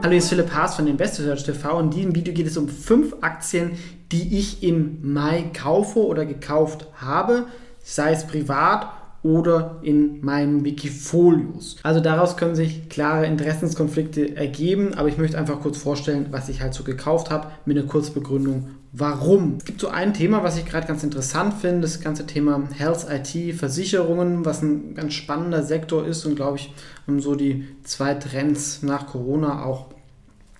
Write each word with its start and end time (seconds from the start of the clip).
Hallo, 0.00 0.10
hier 0.10 0.18
ist 0.18 0.28
Philipp 0.28 0.54
Haas 0.54 0.76
von 0.76 0.86
InvestorSearch 0.86 1.42
TV 1.42 1.76
und 1.76 1.86
in 1.86 1.90
diesem 1.90 2.14
Video 2.14 2.32
geht 2.32 2.46
es 2.46 2.56
um 2.56 2.68
fünf 2.68 3.16
Aktien, 3.20 3.72
die 4.12 4.38
ich 4.38 4.62
im 4.62 5.00
Mai 5.02 5.50
kaufe 5.52 5.98
oder 5.98 6.24
gekauft 6.24 6.86
habe, 7.00 7.46
sei 7.82 8.12
es 8.12 8.24
privat 8.24 8.86
oder 9.28 9.76
in 9.82 10.24
meinen 10.24 10.64
Wikifolios. 10.64 11.76
Also 11.82 12.00
daraus 12.00 12.38
können 12.38 12.54
sich 12.54 12.88
klare 12.88 13.26
Interessenskonflikte 13.26 14.34
ergeben, 14.34 14.94
aber 14.94 15.08
ich 15.08 15.18
möchte 15.18 15.36
einfach 15.36 15.60
kurz 15.60 15.76
vorstellen, 15.76 16.28
was 16.30 16.48
ich 16.48 16.62
halt 16.62 16.72
so 16.72 16.82
gekauft 16.82 17.30
habe, 17.30 17.48
mit 17.66 17.76
einer 17.76 17.86
Kurzbegründung, 17.86 18.70
warum. 18.92 19.56
Es 19.58 19.66
gibt 19.66 19.82
so 19.82 19.88
ein 19.88 20.14
Thema, 20.14 20.42
was 20.42 20.56
ich 20.56 20.64
gerade 20.64 20.86
ganz 20.86 21.04
interessant 21.04 21.52
finde, 21.60 21.82
das 21.82 22.00
ganze 22.00 22.26
Thema 22.26 22.62
Health 22.74 23.06
IT, 23.10 23.54
Versicherungen, 23.54 24.46
was 24.46 24.62
ein 24.62 24.94
ganz 24.94 25.12
spannender 25.12 25.62
Sektor 25.62 26.06
ist 26.06 26.24
und 26.24 26.36
glaube 26.36 26.56
ich, 26.56 26.72
so 27.18 27.34
die 27.34 27.66
zwei 27.82 28.14
Trends 28.14 28.82
nach 28.82 29.08
Corona 29.08 29.62
auch 29.62 29.90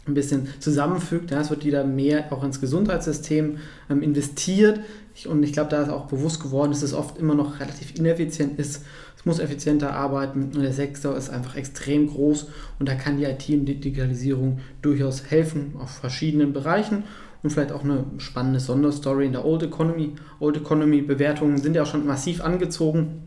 ein 0.08 0.14
bisschen 0.14 0.48
zusammenfügt. 0.58 1.30
Ja, 1.30 1.40
es 1.40 1.50
wird 1.50 1.64
wieder 1.64 1.84
mehr 1.84 2.32
auch 2.32 2.42
ins 2.42 2.60
Gesundheitssystem 2.60 3.58
ähm, 3.90 4.02
investiert. 4.02 4.80
Ich, 5.14 5.28
und 5.28 5.42
ich 5.42 5.52
glaube, 5.52 5.70
da 5.70 5.82
ist 5.82 5.90
auch 5.90 6.06
bewusst 6.06 6.40
geworden, 6.40 6.70
dass 6.70 6.82
es 6.82 6.94
oft 6.94 7.18
immer 7.18 7.34
noch 7.34 7.60
relativ 7.60 7.94
ineffizient 7.96 8.58
ist. 8.58 8.84
Es 9.16 9.24
muss 9.24 9.40
effizienter 9.40 9.94
arbeiten 9.94 10.50
und 10.54 10.62
der 10.62 10.72
Sektor 10.72 11.16
ist 11.16 11.28
einfach 11.28 11.56
extrem 11.56 12.06
groß 12.06 12.46
und 12.78 12.88
da 12.88 12.94
kann 12.94 13.16
die 13.16 13.24
IT 13.24 13.48
und 13.48 13.66
die 13.66 13.80
Digitalisierung 13.80 14.60
durchaus 14.80 15.28
helfen 15.28 15.74
auf 15.78 15.90
verschiedenen 15.90 16.52
Bereichen 16.52 17.02
und 17.42 17.50
vielleicht 17.50 17.72
auch 17.72 17.82
eine 17.84 18.04
spannende 18.18 18.60
Sonderstory 18.60 19.26
in 19.26 19.32
der 19.32 19.44
Old 19.44 19.62
Economy. 19.64 20.14
Old 20.38 20.56
Economy 20.56 21.02
Bewertungen 21.02 21.58
sind 21.58 21.74
ja 21.74 21.82
auch 21.82 21.86
schon 21.86 22.06
massiv 22.06 22.42
angezogen. 22.42 23.24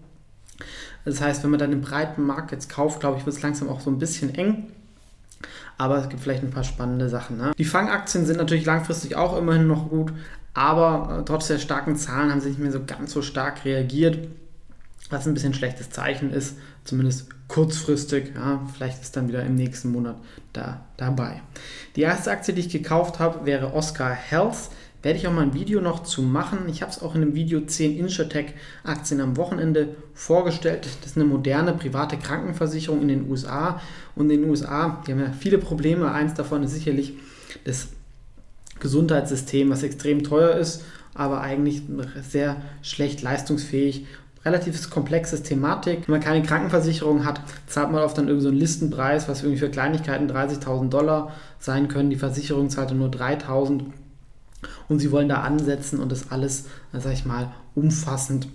Das 1.04 1.20
heißt, 1.22 1.44
wenn 1.44 1.52
man 1.52 1.60
dann 1.60 1.74
im 1.74 1.82
breiten 1.82 2.24
Markt 2.24 2.52
jetzt 2.52 2.70
kauft, 2.70 3.00
glaube 3.00 3.18
ich, 3.18 3.26
wird 3.26 3.36
es 3.36 3.42
langsam 3.42 3.70
auch 3.70 3.82
so 3.82 3.90
ein 3.90 3.98
bisschen 3.98 4.34
eng 4.36 4.68
aber 5.78 5.98
es 5.98 6.10
gibt 6.10 6.22
vielleicht 6.22 6.44
ein 6.44 6.52
paar 6.52 6.64
spannende 6.64 7.10
Sachen. 7.10 7.38
Ne? 7.38 7.52
Die 7.58 7.66
Fangaktien 7.66 8.26
sind 8.26 8.38
natürlich 8.38 8.66
langfristig 8.66 9.16
auch 9.16 9.38
immerhin 9.38 9.68
noch 9.68 9.90
gut, 9.90 10.14
aber 10.54 11.20
äh, 11.20 11.26
trotz 11.26 11.48
der 11.48 11.60
starken 11.60 11.96
Zahlen 11.96 12.32
haben 12.32 12.42
sie 12.42 12.50
nicht 12.50 12.60
mehr 12.60 12.72
so 12.72 12.84
ganz 12.86 13.12
so 13.12 13.22
stark 13.22 13.66
reagiert, 13.66 14.28
was 15.10 15.28
ein 15.28 15.34
bisschen 15.34 15.54
schlechtes 15.54 15.90
Zeichen 15.90 16.32
ist, 16.32 16.58
zumindest 16.84 17.28
kurzfristig. 17.48 18.34
Ja, 18.36 18.62
vielleicht 18.74 19.02
ist 19.02 19.16
dann 19.16 19.28
wieder 19.28 19.44
im 19.44 19.56
nächsten 19.56 19.92
Monat 19.92 20.16
da 20.54 20.86
dabei. 20.98 21.42
Die 21.96 22.02
erste 22.02 22.32
Aktie, 22.32 22.54
die 22.54 22.62
ich 22.62 22.70
gekauft 22.70 23.20
habe, 23.20 23.46
wäre 23.46 23.74
Oscar 23.74 24.12
Health 24.12 24.70
werde 25.02 25.18
ich 25.18 25.28
auch 25.28 25.34
mal 25.34 25.42
ein 25.42 25.54
Video 25.54 25.82
noch 25.82 26.04
zu 26.04 26.22
machen. 26.22 26.70
Ich 26.70 26.82
habe 26.82 26.92
es 26.92 27.02
auch 27.02 27.16
in 27.16 27.22
einem 27.22 27.36
Video 27.36 27.62
10 27.62 27.98
Insurtech-Aktien 27.98 29.22
am 29.22 29.38
Wochenende 29.38 29.96
vorgestellt. 30.14 30.86
Das 30.86 31.12
ist 31.12 31.18
eine 31.18 31.26
moderne 31.26 31.74
private 31.74 32.18
Krankenversicherung 32.18 33.02
in 33.02 33.08
den 33.08 33.30
USA. 33.30 33.82
Und 34.16 34.30
in 34.30 34.42
den 34.42 34.50
USA, 34.50 35.02
die 35.06 35.12
haben 35.12 35.20
ja 35.20 35.32
viele 35.32 35.58
Probleme. 35.58 36.12
Eins 36.12 36.34
davon 36.34 36.64
ist 36.64 36.74
sicherlich 36.74 37.14
das 37.64 37.88
Gesundheitssystem, 38.80 39.70
was 39.70 39.84
extrem 39.84 40.24
teuer 40.24 40.56
ist, 40.56 40.84
aber 41.14 41.42
eigentlich 41.42 41.84
sehr 42.28 42.58
schlecht 42.82 43.22
leistungsfähig 43.22 44.06
relativ 44.44 44.90
komplexes 44.90 45.44
Thematik. 45.44 46.08
Wenn 46.08 46.14
man 46.14 46.22
keine 46.22 46.42
Krankenversicherung 46.42 47.26
hat, 47.26 47.42
zahlt 47.68 47.92
man 47.92 48.02
oft 48.02 48.18
dann 48.18 48.28
irgendwie 48.28 48.44
so 48.44 48.50
einen 48.50 48.58
Listenpreis, 48.58 49.30
was 49.30 49.44
irgendwie 49.44 49.60
für 49.60 49.70
Kleinigkeiten 49.70 50.30
30.000 50.30 50.90
Dollar 50.90 51.32
sein 51.60 51.88
können. 51.88 52.10
Die 52.10 52.16
Versicherung 52.16 52.70
zahlt 52.70 52.92
nur 52.92 53.10
3.000 53.10 53.84
und 54.90 55.00
sie 55.00 55.12
wollen 55.12 55.30
da 55.30 55.42
ansetzen 55.42 56.00
und 56.00 56.12
das 56.12 56.32
alles, 56.32 56.66
sag 56.94 57.14
ich 57.14 57.26
mal, 57.26 57.52
umfassend 57.76 58.48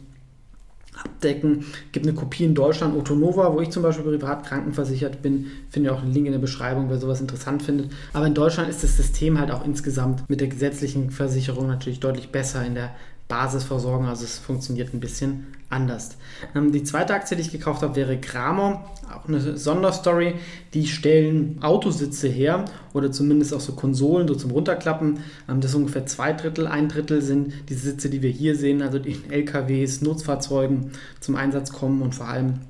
abdecken. 1.02 1.60
Es 1.60 1.92
gibt 1.92 2.06
eine 2.06 2.14
Kopie 2.14 2.44
in 2.44 2.54
Deutschland, 2.54 2.96
Otonova, 2.96 3.52
wo 3.52 3.60
ich 3.60 3.70
zum 3.70 3.82
Beispiel 3.82 4.04
privat 4.04 4.46
krankenversichert 4.46 5.22
bin. 5.22 5.46
Finde 5.70 5.92
auch 5.92 6.02
einen 6.02 6.12
Link 6.12 6.26
in 6.26 6.32
der 6.32 6.38
Beschreibung, 6.38 6.88
wer 6.88 6.98
sowas 6.98 7.20
interessant 7.20 7.62
findet. 7.62 7.90
Aber 8.12 8.26
in 8.26 8.34
Deutschland 8.34 8.68
ist 8.68 8.82
das 8.82 8.96
System 8.96 9.38
halt 9.38 9.50
auch 9.50 9.64
insgesamt 9.64 10.28
mit 10.28 10.40
der 10.40 10.48
gesetzlichen 10.48 11.10
Versicherung 11.10 11.66
natürlich 11.66 12.00
deutlich 12.00 12.30
besser 12.30 12.64
in 12.64 12.74
der 12.74 12.94
Basisversorgung. 13.28 14.06
Also 14.06 14.24
es 14.24 14.38
funktioniert 14.38 14.94
ein 14.94 15.00
bisschen 15.00 15.46
anders. 15.68 16.16
Ähm, 16.54 16.72
die 16.72 16.84
zweite 16.84 17.14
Aktie, 17.14 17.36
die 17.36 17.42
ich 17.42 17.50
gekauft 17.50 17.82
habe, 17.82 17.96
wäre 17.96 18.18
Kramer. 18.20 18.84
Auch 19.12 19.28
eine 19.28 19.56
Sonderstory. 19.56 20.34
Die 20.74 20.86
stellen 20.86 21.58
Autositze 21.62 22.28
her 22.28 22.64
oder 22.92 23.12
zumindest 23.12 23.54
auch 23.54 23.60
so 23.60 23.72
Konsolen 23.72 24.28
so 24.28 24.34
zum 24.34 24.50
Runterklappen. 24.50 25.20
Ähm, 25.48 25.60
das 25.60 25.72
ist 25.72 25.76
ungefähr 25.76 26.06
zwei 26.06 26.32
Drittel. 26.32 26.66
Ein 26.66 26.88
Drittel 26.88 27.22
sind 27.22 27.52
die 27.68 27.74
Sitze, 27.74 28.08
die 28.08 28.22
wir 28.22 28.30
hier 28.30 28.56
sehen, 28.56 28.82
also 28.82 28.98
in 28.98 29.30
LKWs, 29.30 30.02
Nutzfahrzeugen 30.02 30.92
zum 31.20 31.36
Einsatz 31.36 31.72
kommen 31.72 32.02
und 32.02 32.14
vor 32.14 32.28
allem 32.28 32.60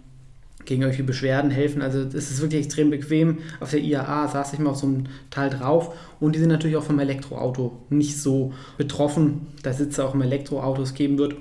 gegen 0.66 0.82
irgendwelche 0.82 1.04
Beschwerden 1.04 1.50
helfen. 1.50 1.80
Also 1.80 2.00
es 2.00 2.30
ist 2.30 2.40
wirklich 2.42 2.64
extrem 2.64 2.90
bequem. 2.90 3.38
Auf 3.60 3.70
der 3.70 3.80
IAA 3.80 4.28
saß 4.28 4.52
ich 4.52 4.58
mal 4.58 4.70
auf 4.70 4.76
so 4.76 4.86
einem 4.86 5.04
Teil 5.30 5.48
drauf 5.48 5.96
und 6.20 6.34
die 6.34 6.40
sind 6.40 6.48
natürlich 6.48 6.76
auch 6.76 6.82
vom 6.82 6.98
Elektroauto 6.98 7.72
nicht 7.88 8.20
so 8.20 8.52
betroffen, 8.76 9.46
da 9.62 9.72
Sitze 9.72 10.04
auch 10.04 10.14
im 10.14 10.22
Elektroautos 10.22 10.94
geben 10.94 11.18
wird. 11.18 11.36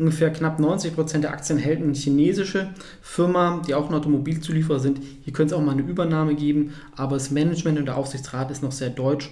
Ungefähr 0.00 0.30
knapp 0.30 0.58
90 0.58 0.94
Prozent 0.94 1.24
der 1.24 1.32
Aktien 1.32 1.58
hält 1.58 1.82
eine 1.82 1.92
chinesische 1.92 2.70
Firma, 3.02 3.60
die 3.66 3.74
auch 3.74 3.90
ein 3.90 3.94
Automobilzulieferer 3.94 4.80
sind. 4.80 4.98
Hier 5.20 5.34
könnte 5.34 5.54
es 5.54 5.60
auch 5.60 5.62
mal 5.62 5.72
eine 5.72 5.82
Übernahme 5.82 6.34
geben, 6.34 6.72
aber 6.96 7.16
das 7.16 7.30
Management 7.30 7.78
und 7.78 7.84
der 7.84 7.98
Aufsichtsrat 7.98 8.50
ist 8.50 8.62
noch 8.62 8.72
sehr 8.72 8.88
deutsch. 8.88 9.30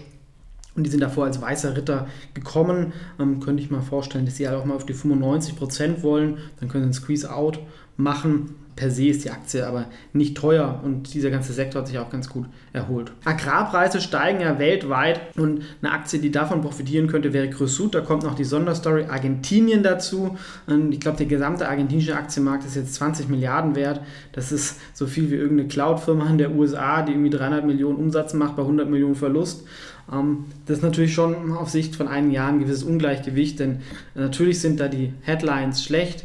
Und 0.76 0.84
die 0.84 0.90
sind 0.90 1.00
davor 1.00 1.24
als 1.24 1.40
weißer 1.40 1.74
Ritter 1.74 2.06
gekommen. 2.34 2.92
Ähm, 3.18 3.40
könnte 3.40 3.62
ich 3.62 3.70
mal 3.70 3.80
vorstellen, 3.80 4.26
dass 4.26 4.36
sie 4.36 4.46
halt 4.46 4.58
auch 4.58 4.66
mal 4.66 4.74
auf 4.74 4.84
die 4.84 4.92
95 4.92 5.56
Prozent 5.56 6.02
wollen. 6.02 6.36
Dann 6.60 6.68
können 6.68 6.84
sie 6.84 6.88
einen 6.88 6.92
Squeeze-Out 6.92 7.60
machen 7.96 8.54
per 8.78 8.92
se 8.92 9.08
ist 9.08 9.24
die 9.24 9.30
Aktie 9.32 9.66
aber 9.66 9.86
nicht 10.12 10.36
teuer 10.36 10.80
und 10.84 11.12
dieser 11.12 11.30
ganze 11.30 11.52
Sektor 11.52 11.80
hat 11.80 11.88
sich 11.88 11.98
auch 11.98 12.10
ganz 12.10 12.28
gut 12.28 12.46
erholt. 12.72 13.10
Agrarpreise 13.24 14.00
steigen 14.00 14.40
ja 14.40 14.60
weltweit 14.60 15.36
und 15.36 15.62
eine 15.82 15.92
Aktie, 15.92 16.20
die 16.20 16.30
davon 16.30 16.60
profitieren 16.60 17.08
könnte, 17.08 17.32
wäre 17.32 17.50
Cresut. 17.50 17.96
Da 17.96 18.02
kommt 18.02 18.22
noch 18.22 18.36
die 18.36 18.44
Sonderstory 18.44 19.06
Argentinien 19.06 19.82
dazu. 19.82 20.38
Und 20.68 20.92
ich 20.92 21.00
glaube, 21.00 21.18
der 21.18 21.26
gesamte 21.26 21.68
argentinische 21.68 22.14
Aktienmarkt 22.14 22.64
ist 22.66 22.76
jetzt 22.76 22.94
20 22.94 23.28
Milliarden 23.28 23.74
wert. 23.74 24.00
Das 24.30 24.52
ist 24.52 24.78
so 24.94 25.08
viel 25.08 25.28
wie 25.32 25.34
irgendeine 25.34 25.68
Cloud-Firma 25.68 26.30
in 26.30 26.38
der 26.38 26.54
USA, 26.54 27.02
die 27.02 27.12
irgendwie 27.12 27.30
300 27.30 27.66
Millionen 27.66 27.96
Umsatz 27.96 28.32
macht 28.32 28.54
bei 28.54 28.62
100 28.62 28.88
Millionen 28.88 29.16
Verlust. 29.16 29.64
Ähm, 30.12 30.44
das 30.66 30.76
ist 30.78 30.82
natürlich 30.84 31.14
schon 31.14 31.50
auf 31.50 31.68
Sicht 31.68 31.96
von 31.96 32.06
einigen 32.06 32.32
Jahren 32.32 32.54
ein 32.54 32.60
gewisses 32.60 32.84
Ungleichgewicht, 32.84 33.58
denn 33.58 33.80
natürlich 34.14 34.60
sind 34.60 34.78
da 34.78 34.86
die 34.86 35.14
Headlines 35.22 35.82
schlecht 35.82 36.24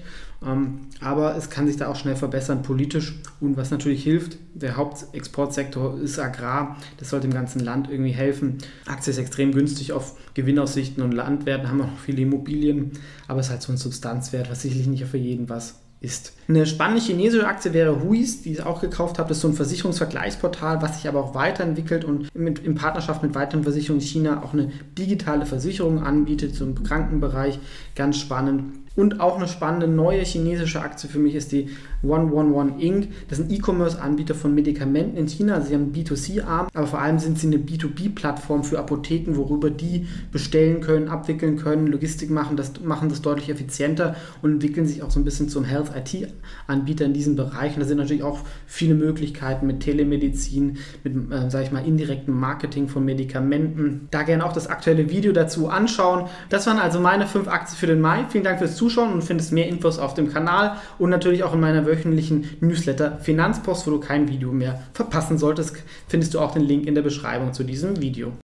aber 1.01 1.35
es 1.35 1.49
kann 1.49 1.67
sich 1.67 1.77
da 1.77 1.87
auch 1.87 1.95
schnell 1.95 2.15
verbessern 2.15 2.61
politisch. 2.61 3.15
Und 3.39 3.57
was 3.57 3.71
natürlich 3.71 4.03
hilft, 4.03 4.37
der 4.53 4.77
Hauptexportsektor 4.77 5.99
ist 5.99 6.19
Agrar. 6.19 6.77
Das 6.97 7.09
sollte 7.09 7.27
dem 7.27 7.33
ganzen 7.33 7.59
Land 7.59 7.89
irgendwie 7.89 8.11
helfen. 8.11 8.57
Aktie 8.85 9.11
ist 9.11 9.17
extrem 9.17 9.51
günstig 9.51 9.93
auf 9.93 10.15
Gewinnaussichten 10.33 11.03
und 11.03 11.11
Landwerten, 11.11 11.69
haben 11.69 11.81
auch 11.81 11.87
noch 11.87 11.99
viele 11.99 12.21
Immobilien. 12.21 12.91
Aber 13.27 13.39
es 13.39 13.47
ist 13.47 13.51
halt 13.51 13.61
so 13.61 13.71
ein 13.71 13.77
Substanzwert, 13.77 14.49
was 14.49 14.61
sicherlich 14.61 14.87
nicht 14.87 15.05
für 15.05 15.17
jeden 15.17 15.49
was 15.49 15.75
ist. 16.03 16.33
Eine 16.49 16.65
spannende 16.65 17.01
chinesische 17.01 17.47
Aktie 17.47 17.73
wäre 17.73 18.03
Huis, 18.03 18.41
die 18.41 18.51
ich 18.51 18.63
auch 18.63 18.81
gekauft 18.81 19.19
habe. 19.19 19.29
Das 19.29 19.37
ist 19.37 19.41
so 19.41 19.47
ein 19.47 19.53
Versicherungsvergleichsportal, 19.53 20.81
was 20.81 20.97
sich 20.97 21.07
aber 21.07 21.23
auch 21.23 21.33
weiterentwickelt 21.33 22.03
und 22.03 22.33
mit, 22.35 22.59
in 22.59 22.75
Partnerschaft 22.75 23.23
mit 23.23 23.33
weiteren 23.35 23.63
Versicherungen 23.63 24.01
in 24.01 24.07
China 24.07 24.43
auch 24.43 24.51
eine 24.51 24.69
digitale 24.97 25.45
Versicherung 25.45 26.03
anbietet 26.03 26.55
zum 26.55 26.83
Krankenbereich. 26.83 27.57
Ganz 27.95 28.19
spannend. 28.19 28.82
Und 28.95 29.19
auch 29.19 29.37
eine 29.37 29.47
spannende 29.47 29.87
neue 29.87 30.21
chinesische 30.21 30.81
Aktie 30.81 31.09
für 31.09 31.17
mich 31.17 31.33
ist 31.33 31.51
die 31.51 31.69
111 32.03 32.79
Inc. 32.79 33.07
Das 33.27 33.39
ist 33.39 33.49
ein 33.49 33.55
E-Commerce-Anbieter 33.55 34.35
von 34.35 34.53
Medikamenten 34.53 35.17
in 35.17 35.27
China. 35.27 35.61
Sie 35.61 35.73
haben 35.73 35.83
einen 35.83 35.93
B2C-Arm, 35.93 36.67
aber 36.73 36.87
vor 36.87 37.01
allem 37.01 37.17
sind 37.17 37.39
sie 37.39 37.47
eine 37.47 37.57
B2B-Plattform 37.57 38.63
für 38.63 38.77
Apotheken, 38.77 39.35
worüber 39.35 39.71
die 39.71 40.07
bestellen 40.31 40.81
können, 40.81 41.07
abwickeln 41.07 41.57
können, 41.57 41.87
Logistik 41.87 42.29
machen, 42.29 42.55
das 42.55 42.73
machen 42.83 43.09
das 43.09 43.21
deutlich 43.21 43.49
effizienter 43.49 44.15
und 44.41 44.53
entwickeln 44.53 44.85
sich 44.85 45.01
auch 45.01 45.09
so 45.09 45.19
ein 45.19 45.23
bisschen 45.23 45.49
zum 45.49 45.63
Health 45.63 45.91
IT-Anbieter 45.95 47.05
in 47.05 47.13
diesem 47.13 47.35
Bereich. 47.35 47.73
Und 47.73 47.79
da 47.79 47.87
sind 47.87 47.97
natürlich 47.97 48.23
auch 48.23 48.41
viele 48.67 48.93
Möglichkeiten 48.93 49.65
mit 49.65 49.79
Telemedizin, 49.79 50.77
mit, 51.03 51.31
äh, 51.31 51.49
sage 51.49 51.65
ich 51.65 51.71
mal, 51.71 51.85
indirektem 51.85 52.39
Marketing 52.39 52.87
von 52.87 53.03
Medikamenten. 53.03 54.07
Da 54.11 54.21
gerne 54.21 54.45
auch 54.45 54.53
das 54.53 54.67
aktuelle 54.67 55.09
Video 55.09 55.31
dazu 55.31 55.69
anschauen. 55.69 56.27
Das 56.49 56.67
waren 56.67 56.77
also 56.77 56.99
meine 56.99 57.25
fünf 57.25 57.47
Aktien 57.47 57.77
für 57.77 57.87
den 57.87 58.01
Mai. 58.01 58.25
Vielen 58.29 58.43
Dank 58.43 58.59
fürs 58.59 58.75
Zuschauen. 58.75 58.82
Zuschauen 58.83 59.13
und 59.13 59.23
findest 59.23 59.53
mehr 59.53 59.67
Infos 59.67 59.97
auf 59.97 60.13
dem 60.13 60.31
Kanal 60.31 60.77
und 60.99 61.09
natürlich 61.09 61.43
auch 61.43 61.53
in 61.53 61.61
meiner 61.61 61.85
wöchentlichen 61.85 62.49
Newsletter 62.59 63.17
Finanzpost, 63.19 63.87
wo 63.87 63.91
du 63.91 63.99
kein 63.99 64.27
Video 64.27 64.51
mehr 64.51 64.81
verpassen 64.93 65.37
solltest, 65.37 65.77
findest 66.07 66.33
du 66.33 66.39
auch 66.39 66.51
den 66.51 66.63
Link 66.63 66.85
in 66.85 66.95
der 66.95 67.01
Beschreibung 67.01 67.53
zu 67.53 67.63
diesem 67.63 68.01
Video. 68.01 68.31